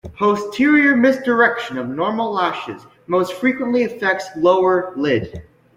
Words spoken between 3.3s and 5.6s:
frequently affects lower lid.